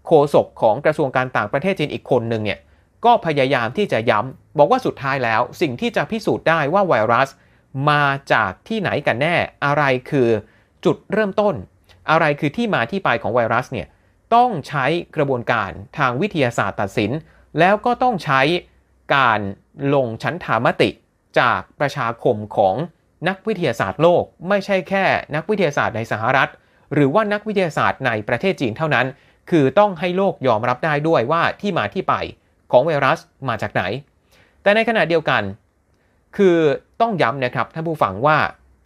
[0.05, 2.59] โฆษกของกระทรวงการต่างประเทศจีนอีกคนหนึ่งเนี่ย
[3.05, 7.29] ก็พยายามที่จะย้ำบอกว่าสุดท้ายแล้วสิ่งที่จะพิสูจน์ได้ว่าไวรัส
[7.89, 10.29] มาจากที่ไหนกันแน่ อะไรคือ
[10.85, 11.55] จุดเริ่มต้น
[12.11, 13.87] อะไรคือที่มาที่ไปของไวรัสเนี่ย
[14.35, 17.11] ต้องใช้กระบวนการทางวิทยาศาสตร์ตัดสิน
[17.59, 18.41] แล้วก็ต้องใช้
[19.15, 19.39] การ
[19.93, 20.89] ลงชั้นธามติ
[21.39, 22.75] จากประชาคมของ
[23.27, 25.03] นักวิทยาศาสตร์โลก ไม่ใช่แค่
[25.35, 26.49] นักวิทยาศาสตร์ในสหรัฐ
[26.93, 29.05] หรือว่านักวิทยาศาสตร์ในประเทศจีนเท่านั้น
[29.49, 32.15] คือต้องให้โลกยอมรับได้ด้วยว่าที่มาที่ไป
[32.71, 33.19] ของไวรัส
[33.49, 33.83] มาจากไหน
[34.61, 35.41] แต่ในขณะเดียวกัน
[36.37, 36.57] คือ
[37.01, 38.37] ต้องย้ำนะครับท่านผู้ฟังว่า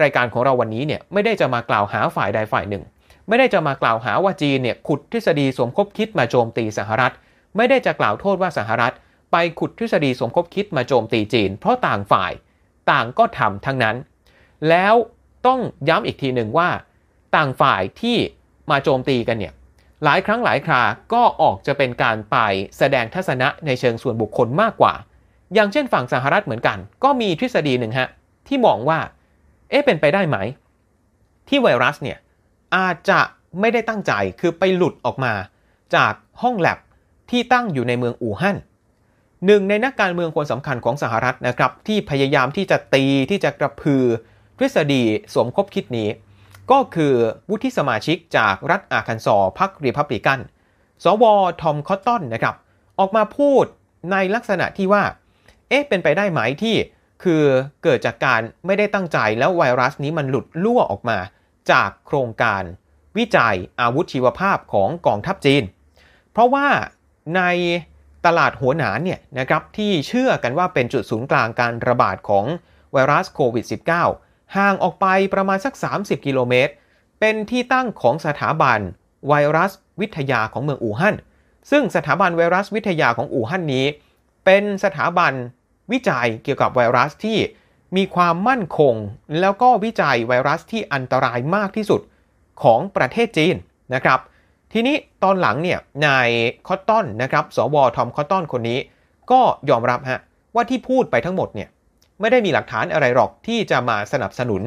[0.04, 2.84] รายการของเราวันนี้เนี่ยไม่ได้จะมากล่าวหาฝ่ายใดฝ่ายหนึ่ง
[3.28, 7.14] ไม่ได้จะมากล่าวหาว่าจีนเนี่ยขุดทฤษฎีสมคบคิดมาโจมตีสหรัฐ
[7.58, 8.94] ไม่ได้จะกล่าวโทษว่าสหรัฐ
[9.38, 12.32] ไปขุดทฤษฎีสมคบคิดมาโจมตีจีน เพราะต่างฝ่าย
[12.92, 13.96] ต่างก็ทำทั้งนั้น
[14.70, 14.96] แล้ว
[15.48, 16.70] ต้องย้ำอีกทีหนึ่งว่า
[17.36, 18.18] ต่างฝ่ายที่
[18.72, 19.54] มาโจมตีกันเนี่ย
[20.04, 22.38] หลายครั้งหลายคราก็ออกจะเป็นการไป
[22.78, 24.94] แสดงทัศนะในเชิงส่วนบุคคลมากกว่า
[25.54, 28.10] อย่างเช่นฝั่งสหรัฐเหมือนกัน ก็มีทฤษฎีหนึ่งฮะ
[28.48, 29.00] ที่มองว่า
[29.70, 30.38] เอ๊ะเป็นไปได้ไหม
[31.50, 32.18] ที่ไวรัสเนี่ย
[32.76, 33.20] อาจจะ
[33.60, 35.34] ไม่ได้ตั้งใจคือไปหลุดออกมา
[35.96, 36.80] จากห้องแลบ
[37.30, 38.58] ที่ตั้งอยู่ในเมืองอู่ฮั่น
[39.46, 44.04] หนึ่งในนักการเมืองคนสำคัญของสหรัฐนะครับที่พยายามที่จะตีที่จะกระพือ
[44.58, 45.04] ทฤษฎี
[45.34, 46.10] สวมคบคิดนี้
[46.72, 47.14] ก็คือ
[47.50, 50.40] วุฒิสมาชิกจากรัฐอาคันซอพรรครีพับลิกัน
[51.04, 51.24] สว
[51.62, 52.56] ทอมคอตตันนะครับ
[53.00, 53.66] ออกมาพูด
[54.12, 55.04] ในลักษณะที่ว่า
[55.70, 56.76] เอ๊ะเป็นไปได้ไหมที่
[57.24, 57.44] คือ
[57.84, 61.18] เกิดจากการไม่ได้ตั้งใจแล้วไวรัสนี้มันหลุดล่วออกมา
[61.72, 62.64] จากโครงการ
[63.18, 65.64] วิจัยอาวุธชีวภาพของกองทัพจีน
[66.32, 66.68] เพราะว่า
[67.36, 67.42] ใน
[68.26, 72.46] ตลาดหัวหนานเนี่ยนะครับที่เชื่อกันว่าเป็นจุดศูนย์กลางการระบาดของ
[72.94, 73.66] ไวรัสโควิด
[74.12, 76.74] -19 ห่างออกไปประมาณสัก 30 กิโลเมตร
[77.20, 78.80] เป็นที่ตั้งของสถาบัน
[79.28, 81.16] ไวรัสวิทยาของเมืองอู่ฮั่น
[81.72, 83.86] ซึ่งสถาบันไวรัสวิทยาของอู่ฮั่นนี้
[84.46, 85.34] เป็นสถาบัน
[85.92, 87.38] วิจัยเกี่ยวกับไวรัสที่
[87.96, 88.96] มีความมั่นคง
[89.40, 92.02] แล้วก็วิจัยไวรัสที่อันตรายมากที่สุด
[92.64, 93.56] ของประเทศจีน
[93.94, 94.20] นะครับ
[94.74, 96.30] ทีนี้ตอนหลังเนี่ยนาย
[96.68, 98.80] คอตตอนนะครับสวทอมคอตตอนคนนี้
[99.32, 100.20] ก็ยอมรับฮะ
[100.56, 101.70] ว่าที่พูดไปทั้งหมดเนี่ย
[102.20, 104.62] ไม่ได้มีหลักฐานอะไรหรอกที่จะมาสนับสนุน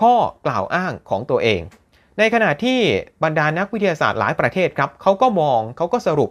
[0.00, 0.14] ข้อ
[0.46, 1.60] กล่าวอ้างของตัวเอง
[2.18, 2.78] ในขณะที่
[3.24, 6.30] บรรดานักวิทยาศาสตร์หลายประเทศครับเขาก็มองเขาก็สรุป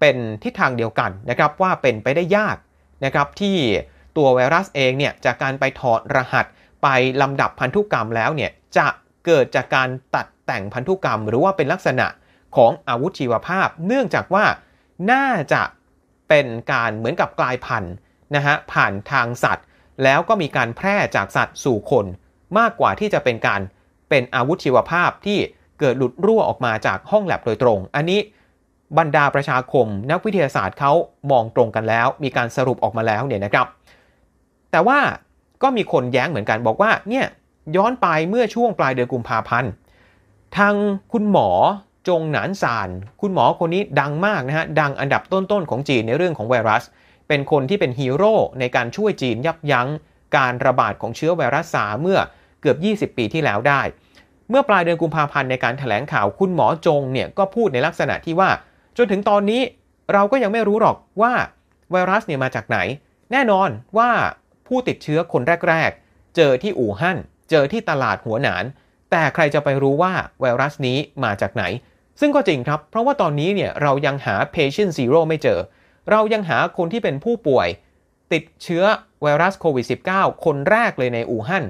[0.00, 2.56] เป็นทิศทางเดียวกันนะครับว่าเป็นไปได้ยาก
[3.04, 3.56] นะครับที่
[4.16, 6.46] ตัวไวรัสเองเนี่ยจากการไปถอดรหัส
[6.82, 6.88] ไป
[7.22, 8.86] ลำดับพันธุกรรมแล้วเนี่ยจะ
[9.26, 12.06] เกิดจากการตัดแต่งพันธุกรรม หรือว่าเป็นลักษณะ
[12.56, 14.44] ของอาวุธชีวภาพ เนื่องจากว่า
[15.12, 15.62] น่าจะ
[16.28, 17.94] เป็นการเหมือนกับกลายพันธุ์
[18.34, 19.66] นะฮะผ่านทางสัตว์
[20.04, 22.06] แล้วก็มีการแพร่จากสัตว์สู่คน
[22.58, 23.60] มากกว่าที่จะเป็นการ
[24.08, 25.38] เป็นอาวุธชีวภาพที่
[25.80, 28.20] เกิดหลุดรั่วออกมาจากห้องแลบโดยตรง อันนี้
[28.98, 30.92] บรรดาประชาคมนักวิทยาศาสตร์เขา
[31.30, 33.66] มองตรงกันแล้ว มีการสรุปออกมาแล้วเนี่ยนะครับ
[34.70, 34.98] แต่ว่า
[35.62, 37.26] ก็มีคนแย้งเหมือนกันบอกว่าเนี่ย
[37.76, 39.70] ย้อนไปเมื่อช่วงปลายเดือนกุมภาพันธ์
[40.56, 40.74] ทาง
[41.12, 41.48] คุณหมอ
[42.08, 42.88] จงหนานซาน
[43.20, 46.84] คุณหมอคนนี้ดังมากนะฮะ ดังอันดับต้นๆของจีนในเรื่องของไวรัส
[47.28, 49.88] เป็นคนที่เป็นฮีโร่ในการช่วยจีนยับยั้ง
[50.36, 52.18] การระบาดของเชื้อไวรัสซาเมื่อ
[52.60, 52.74] เกือ
[53.06, 53.82] บ 20 ปีที่แล้วได้
[54.50, 58.50] เมื่อปลายเดือนกุมภาพันธ์ในการถแถลงข่าวคุณหมอจงเนี่ยก็พูดในลักษณะที่ว่า
[58.96, 59.62] จนถึงตอนนี้
[60.12, 61.32] เราก็ยังไม่รู้หรอกว่า
[61.92, 62.78] ไวรัสเนี่ยมาจากไหน
[63.32, 64.10] แน่นอนว่า
[64.66, 67.18] ผู้ติดเชื้อคนแรก ๆ เจอที่อู่ฮั่น
[67.50, 68.64] เจอที่ตลาดหัวหนาน
[69.10, 71.64] แต่ใครจะไปรู้ว่าไวรัสนี้มาจากไหน
[72.24, 75.58] ซึ่งก็จริงครับ เพราะว่าตอนนี้เนี่ยเรายังหา patient zero ไม่เจอ
[76.10, 77.68] เรายังหาคนที่เป็นผู้ป่วย
[78.32, 78.84] ติดเชื้อ
[79.22, 81.64] ไวรัสโควิด -19 คนแรกเลยในอู่ฮั่น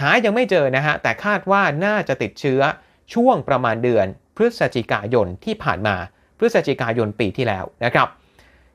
[0.00, 2.60] หายังไม่เจอนะฮะ แต่คาดว่าน่าจะติดเชื้อ
[3.14, 5.96] ช่วงประมาณเดือน พฤศจิกายนที่ผ่านมา
[6.38, 8.08] พฤศจิกายนปีที่แล้วนะครับ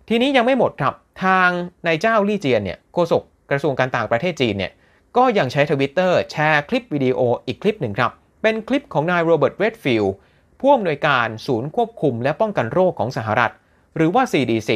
[0.10, 1.50] ทีนี้ยังไม่หมดครับ ทาง
[1.88, 4.72] นายเจ้าลี่เจียนเนี่ยโฆษกกระทรวงการต่างประเทศจีนเนี่ย
[5.18, 8.12] ก็ยังใช้ทวิตเตอร์แชร์คลิปวิดีโออีกคลิปหนึ่งครับ
[8.42, 10.16] เป็นคลิปของนายโรเบิร์ตเรดฟิลด์
[10.60, 13.52] ผู้อำนวยการศูนย์ควบคุมและป้องกันโรคของสหรัฐ
[13.96, 14.72] หรือว่า CDC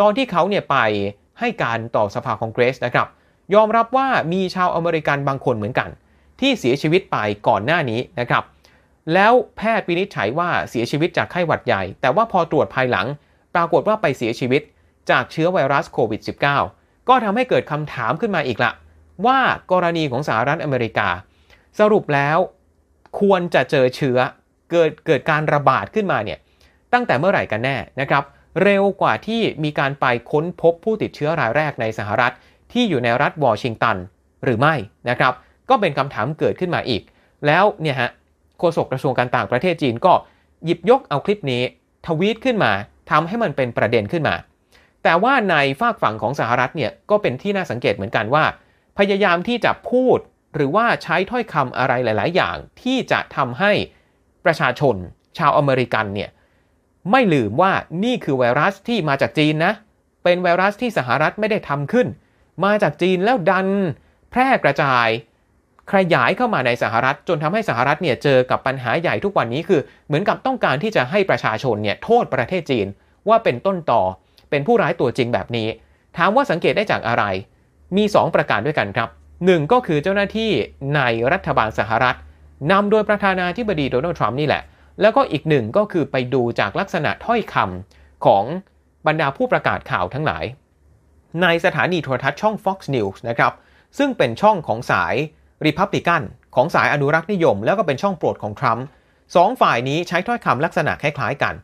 [0.00, 0.76] ตอนที่เขาเนี่ยไป
[1.40, 3.06] ให้การต่อสภาคองเกรสนะครับ
[3.54, 5.90] ยอมรับว่ามีชาวอเมริกันบางคนเหมือนกัน
[6.40, 7.16] ที่เสียชีวิตไป
[7.48, 8.42] ก่อนหน้านี้นะครับ
[9.14, 13.06] แล้วแพทย์วินิจฉัยว่าเสียชีวิตจากไข้หวัดใหญ่ แต่ว่าพอตรวจภายหลัง
[13.54, 14.62] ปรากฏว่าไปเสียชีวิต
[15.10, 16.20] จากเชื้อไวรัสโควิด
[16.64, 18.72] -19 ก็ทำให้เกิดคำถามขึ้นมาอีกละ
[19.26, 19.38] ว่า
[19.72, 21.08] กรณีของสหรัฐอเมริกา
[21.78, 22.38] สรุปแล้ว
[23.20, 24.18] ควรจะเจอเชื้อ
[24.70, 26.38] เกิดเกิดการระบาดขึ้นมาเนี่ย
[26.92, 28.24] ตั้งแต่เมื่อไหร่กันแน่นะครับ
[28.62, 32.32] เร็วกว่าที่มีการไปค้นพบผู้ติดเชื้อรายแรกในสหรัฐ
[32.72, 33.96] ที่อยู่ในรัฐวอชิงตัน
[34.44, 34.74] หรือไม่
[35.10, 35.32] นะครับ
[35.70, 37.02] ก็เป็นคำถามเกิดขึ้นมาอีก
[37.46, 38.10] แล้วเนี่ยฮะ
[38.58, 40.12] โฆษกกระทรวงการต่างประเทศจีนก็
[40.64, 41.62] หยิบยกเอาคลิปนี้
[42.06, 42.72] ทวีตขึ้นมา
[43.10, 44.34] ทำให้มันเป็นประเด็นขึ้นมา
[45.02, 48.44] แต่ว่าในฝากฝั่งของสหรัฐเนี่ยก็เป็นที่น่าสังเกตเหมือนกันว่า
[48.98, 50.18] พยายามที่จะพูด
[50.54, 53.72] หรือว่าใช้ถ้อยคำอะไรหลาย ๆ อย่างที่จะทำให้
[54.46, 54.96] ประชาชน
[55.38, 56.30] ชาวอเมริกันเนี่ย
[57.10, 57.72] ไม่ลืมว่า
[58.04, 59.72] นี่คือไวรัสที่มาจากจีนนะ
[60.24, 62.06] เป็นไวรัสที่สหรัฐไม่ได้ทำขึ้น
[62.64, 63.68] มาจากจีนแล้วดัน
[64.30, 65.08] แพร่กระจาย
[65.92, 72.86] ขยายเข้ามาในสหรัฐ จนทำให้สหรัฐเนี่ยเจอกับปัญหาใหญ่ทุกวันนี้คือ เหมือนกับต้องการที่จะให้ประชาชนเนี่ยโทษประเทศจีน
[73.28, 74.02] ว่าเป็นต้นต่อ
[74.50, 75.68] เป็นผู้ร้ายตัวจริงแบบนี้
[76.16, 77.24] ถามว่าสังเกตได้จากอะไร
[77.96, 79.08] มี 2 ประการด้วยกันครับ
[79.40, 80.50] 1 ก็คือเจ้าหน้าที่
[80.96, 81.00] ใน
[81.32, 82.16] รัฐบาลสหรัฐ
[82.70, 84.62] นำโดยประธานาธิบดีโดนัลด์ทรัมป์นี่แหละ
[85.00, 88.44] แล้วก็อีกหนึ่งก็คือไปดูจากลักษณะถ้อยคำของ
[89.06, 90.44] บรรดาผู้ประกาศข่าวทั้งหลาย
[91.42, 93.52] ในสถานีโทรทัศน์ช่อง Fox News นะครับ
[93.98, 95.14] ซึ่งเป็นช่องของสาย
[95.66, 96.22] ริพับลิกัน
[96.54, 98.84] ของสายอนุรักษ์นิยม แล้วก็เป็นช่องโปรดของทรัมป์
[99.36, 101.54] สองฝ่ายนี้ใช้ถ้อยคำลักษณะคล้ายๆกัน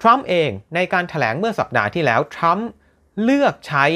[0.00, 2.68] ทรัมป์เองในการถแถลงเมื่อสัปดาห์ที่แล้ว ทรัมป์
[3.22, 3.86] เลือกใช้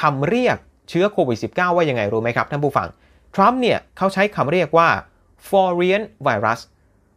[0.00, 0.56] คำเรียก
[0.88, 2.88] เชื้อโควิด -19 ว่ายังไงรู้ไหมครับท่านผู้ฟัง
[3.34, 4.88] ทรัมป์เนี่ยเขาใช้คำเรียกว่า
[5.48, 6.60] foreign virus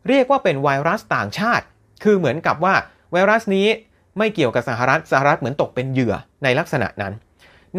[0.10, 1.66] เรียกว่าเป็นไวรัสต่างชาติ
[2.04, 2.76] คือเหมือนกับว่า
[3.12, 3.68] ไวรัสนี้
[4.18, 7.14] ไม่เกี่ยวกับสหรัฐ สหรัฐเหมือนตกเป็นเหยื่อในลักษณะนั้น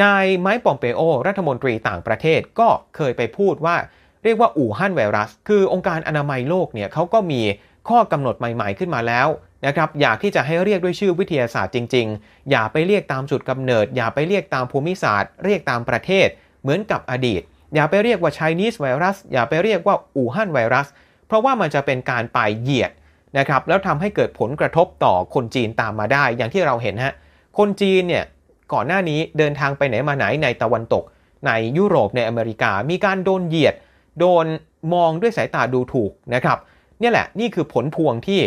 [0.03, 3.77] นายไมค์ปอมเปโอ รัฐมนตรีต่างประเทศก็เคยไปพูดว่า
[4.25, 7.43] เรียกว่าอู่ฮั่นไวรัส คือองค์การอนามัยโลกเนี่ยเขาก็มี
[7.89, 9.29] ข้อกำหนดใหม่ ๆ ขึ้นมาแล้ว
[9.67, 16.29] นะครับ อยากที่จะให้เรียกด้วยชื่อวิทยาศาสตร์จริง ๆ อย่าไปเรียกตามจุดกำเนิด อย่าไปเรียกตามภูมิศาสตร์ เรียกตามประเทศ
[16.63, 17.43] เหมือนกับอดีต
[17.75, 20.87] อย่าไปเรียกว่า Chinese ไวรัสอย่าไปเรียกว่าอู่ฮั่นไวรัส
[21.27, 22.93] เพราะว่ามันจะเป็นการไปเหยียด
[23.39, 27.15] นะครับแล้วทำให้เกิดผลกระทบต่อคนจีนตามมาได้ อย่างที่เราเห็นฮะ
[27.59, 28.25] คนจีนเนี่ย
[28.73, 31.05] ก่อนหน้านี้เดินทางไปไหนมาไหนในตะวันตก
[31.47, 33.75] ในยุโรปในอเมริกา มีการโดนเหยียด
[34.19, 34.47] โดน
[34.95, 36.59] มองด้วยสายตาดูถูกนะครับ
[37.01, 38.41] เนี่ยแหละนี่คือผลพวงที่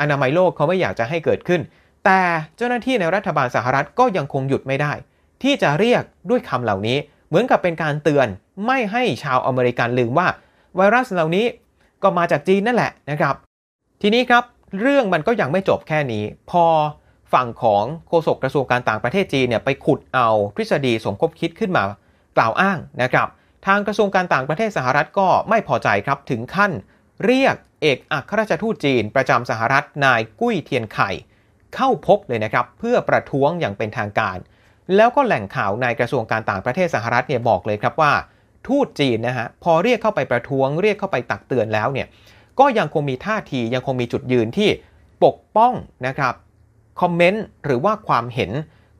[0.00, 1.60] อนามัยโลกเขาไม่อยากจะให้เกิดขึ้น
[2.04, 2.20] แต่
[2.56, 4.92] เจ้าหน้าที่ในรัฐบาลสหรัฐก็ยังคงหยุดไม่ได้
[5.42, 8.28] ที่จะเรียกด้วยคำเหล่านี้เหมือนกับเป็นการเตือน
[8.66, 10.28] ไม่ให้ชาวอเมริกันลืมว่า
[10.76, 11.46] ไวรัสเหล่านี้
[12.02, 13.34] ก็มาจากจีนนั่นแหละนะครับ
[14.02, 14.44] ทีนี้ครับ
[14.80, 16.64] เรื่องมันก็ยังไม่จบแค่นี้ พอ
[17.32, 21.84] ฝั่งของโฆษกกระทรวงการต่างประเทศจีนเนี่ยไปขุดเอาทฤษฎีสมคบคิดขึ้นมา
[22.36, 23.28] กล่าวอ้างนะครับ
[23.66, 26.72] ทางกระทรวงการต่างประเทศสหรัฐก็ไม่พอใจครับถึงขั้น
[27.24, 31.10] เรียกเอกอัครราชทูตจีน ประจำสหรัฐนายกุ้ยเทียนไข่
[31.74, 34.38] เข้าพบเลยนะครับ เพื่อประท้วงอย่างเป็นทางการ
[34.96, 38.12] แล้วก็แหล่งข่าวในกระทรวงการต่างประเทศสหรัฐเนี่ยบอกเลยครับว่า
[38.68, 42.06] ทูตจีนนะฮะพอเรียกเข้าไปประท้วง เรียกเข้าไปตักเตือนแล้วเนี่ย
[42.60, 44.70] ก็ยังคงมีท่าทียังคงมีจุดยืนที่
[45.24, 45.72] ปกป้อง
[46.06, 46.34] นะครับ
[47.00, 48.50] คอมเมนต์หรือว่าความเห็น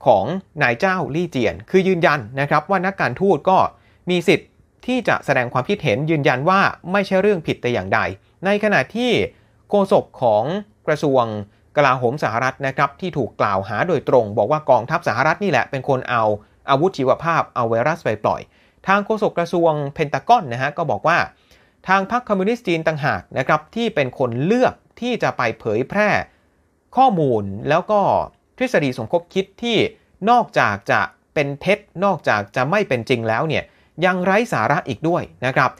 [0.06, 0.24] ของ
[0.62, 3.58] นายเจ้าลี่เจียน คือยืนยันนะครับว่านักการทูตก็
[4.10, 4.50] มีสิทธิ์
[4.86, 6.60] ที่จะแสดงความคิดเห็นยืนยันว่า
[6.92, 8.00] ไม่ใช่เรื่องผิดแต่อย่างใด
[8.44, 9.10] ในขณะที่
[9.68, 10.44] โฆษกของ
[10.86, 11.24] กระทรวง
[11.76, 16.22] กลาโหมสหรัฐนะครับที่ถูกกล่าวหาโดยตรง บอกว่ากองทัพสหรัฐนี่แหละเป็นคนเอา
[16.70, 18.40] อาวุธชีวภาพเอาไวรัสไปปล่อย
[18.88, 21.18] ทางโฆษกกระทรวงเพนตากอนนะฮะก็บอกว่า
[21.88, 26.08] ทางพรรคคอมมิวนิสต์จีนต่างหากนะครับที่เป็นคนเลือกที่จะไปเผยแพร่
[26.96, 28.00] ข้อมูลแล้วก็
[28.56, 29.76] ทฤษฎีสมคบคิดที่
[30.30, 31.00] นอกจากจะ
[31.34, 33.64] เป็นเท็จนอกจากจะไม่เป็นจริงแล้วเนี่ย
[34.04, 35.70] ยังไร้สาระอีกด้วยนะครับ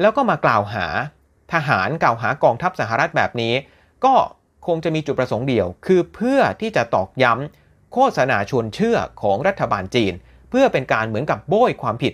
[0.00, 0.86] แล้วก็มากล่าวหา
[1.52, 3.54] ทหารกล่าวหากองทัพสหรัฐแบบนี้
[4.04, 4.14] ก็
[4.66, 10.12] คงจะมีจุดประสงค์เดียว คือเพื่อที่จะตอกย้ำโฆษณาชวนเชื่อของรัฐบาลจีน
[10.50, 12.12] เพื่อเป็นการเหมือนกับโบยความผิด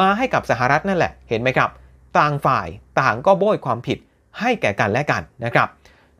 [0.00, 1.70] มาให้กับสหรัฐนั่นแหละเห็นไหมครับ
[2.18, 2.68] ต่างฝ่าย
[3.00, 3.98] ต่างก็โบยความผิด
[4.40, 5.68] ให้แก่กันและกันนะครับ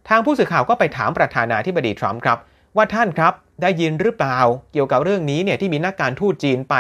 [0.09, 2.39] ทางผู้สื่อข่าวก็ไปถามประธานาธิบดีทรัมป์ครับ
[2.77, 3.33] ว่าท่านครับ
[3.63, 4.39] ได้ยินหรือเปล่า
[4.73, 6.77] เกี่ยวกับเรื่องนี้เนี่ยที่มีนักการทูตจีนไป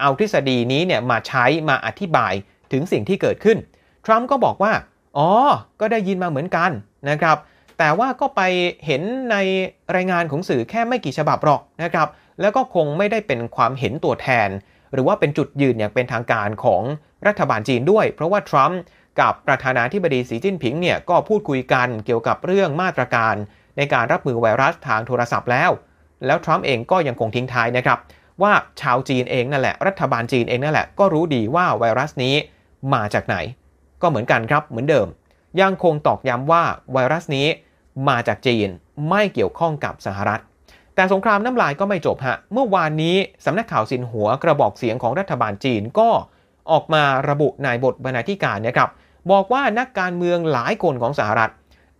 [0.00, 2.32] เอาทฤษฎีนี้เนี่ยมาใช้มาอธิบาย
[2.72, 3.58] ถึงสิ่งที่เกิดขึ้น
[4.06, 4.72] ทรัมป์ก็บอกว่า
[5.18, 5.30] อ๋อ
[5.80, 6.70] ก็ได้ยินมาเหมือนกัน
[7.10, 7.36] นะครับ
[7.78, 8.42] แต่ว่าก็ไป
[8.86, 9.36] เห็นใน
[9.96, 12.08] รายงานของสื่อแค่ไม่กี่ฉบับหรอกนะครับ
[12.40, 14.48] แล้วก็คงไม่ได้เป็นความเห็นตัวแทน
[14.94, 16.82] หรือว่าเป็นจุดยืนอย่างเป็นทางการของ
[17.26, 18.80] รัฐบาลจีนด้วย เพราะว่าทรัมป์
[19.20, 23.34] กับประธานาธิบดีสีจิ้นผิงเนี่ยก็พูดคุยกันเกี่ยวกับเรื่องมาตรการ
[23.76, 25.70] ในการรับมือไวรัสทางโทรศัพท์แล้ว
[26.26, 27.98] แล้วทรัมป์เองก็ยังคงทิ้งท้ายนะครับ
[28.42, 32.34] ว่าชาวจีนเองนั่นแหละ รัฐบาลจีนเองนั่นแหละก็รู้ดีว่าไวรัสนี้
[32.94, 33.36] มาจากไหน
[34.02, 35.06] ก็เหมือนกันครับเหมือนเดิม
[35.60, 37.46] ยังคงตอกย้ำว่าไวรัสนี้
[38.08, 38.68] มาจากจีน
[39.08, 40.40] ไม่เกี่ยวข้องกับสหรัฐ
[40.94, 46.10] แต่สงครามน้ำลายก็ไม่จบฮะ เมื่อวานนี้สำนักข่าวสินหัวกระบอกเสียงของรัฐบาลจีนก็
[46.70, 48.90] ออกมาระบุในบทบรรณาธิการนะครับ
[49.30, 51.50] บอกว่านักการเมืองหลายคนของสหรัฐ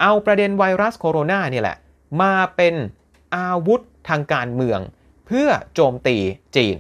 [0.01, 1.77] เอาประเด็นไวรัสโคโรนาเนี่ยแหละ
[2.23, 2.75] มาเป็น
[3.37, 4.81] อาวุธทางการเมือง
[5.27, 6.17] เพื่อโจมตี
[6.57, 6.77] จีน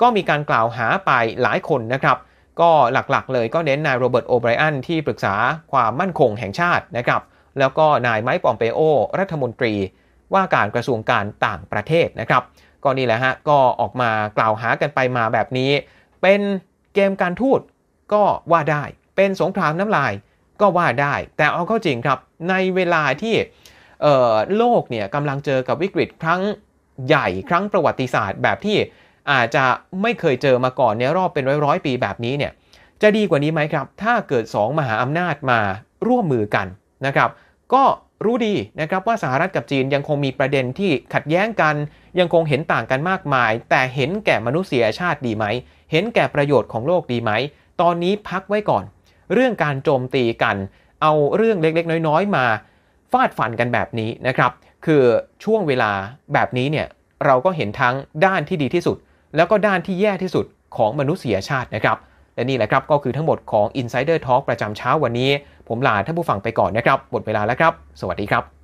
[0.00, 1.10] ก็มีการกล่าวหาไป
[1.42, 2.16] หลายคนนะครับ
[2.60, 5.34] ก็หลักๆเลยก็เน้นนายโรเบิร์ตโอไบรอันที่ปรึกษา
[5.72, 7.22] ความมั่นคงแห่งชาตินะครับ
[7.58, 8.80] แล้วก็นายไมค์ปอมเปโอ
[9.18, 9.74] รัฐมนตรี
[10.34, 12.42] ว่าการกระทรวงการต่างประเทศนะครับ
[12.82, 15.70] ก็นี่แหละฮะก็ออกมากล่าวหากันไปมาแบบนี้
[16.22, 16.40] เป็น
[16.94, 17.60] เกมการทูต
[18.12, 18.84] ก็ว่าได้
[19.16, 20.12] เป็นสงครามน้ำลาย
[20.60, 22.18] ก็ว่าได้ แต่เอาเข้าจริงครับ
[22.50, 23.34] ในเวลาที่
[24.56, 26.42] โลกเนี่ยกำลังเจอกับวิกฤตครั้ง
[27.06, 28.76] ใหญ่ครั้งประวัติศาสตร์แบบที่
[29.30, 29.64] อาจจะ
[30.02, 32.52] ไม่เคยเจอมาก่อนในรอบเป็นร้อยๆปีแบบนี้เนี่ย
[33.02, 35.60] จะดีกว่านี้ไหมครับ ถ้าเกิด 2 มหาอำนาจมา
[36.06, 36.66] ร่วมมือกัน
[37.06, 37.30] นะครับ
[37.74, 37.84] ก็
[38.24, 41.74] รู้ดีนะครับว่าสหรัฐกับจีนยังคงมีประเด็นที่ขัดแย้งกัน
[42.18, 45.44] ยังคงเห็นต่างกันมากมาย แต่เห็นแก่มนุษยชาติดีไหม
[45.92, 47.30] เห็นแก่ประโยชน์ของโลกดีไหม
[47.80, 48.84] ตอนนี้พักไว้ก่อน
[49.32, 50.56] เรื่องการโจมตีกัน
[51.02, 52.46] เอาเรื่องเล็กๆ น้อยๆ มา
[53.12, 54.52] ฟาดฟันกันแบบนี้นะครับ
[54.86, 55.02] คือ
[55.44, 55.90] ช่วงเวลา
[56.32, 56.86] แบบนี้เนี่ย
[57.26, 58.96] เราก็เห็นทั้งด้านที่ดีที่สุด
[59.36, 61.98] แล้วก็ด้านที่แย่ที่สุดของมนุษยชาตินะครับ
[62.34, 65.30] และนี่แหละครับก็คือทั้งหมดของ Insider Talk ประจำเช้าวันนี้
[65.68, 68.55] ผมลาท่านผู้ฟังไปก่อนนะครับ หมดเวลาแล้วครับ สวัสดีครับ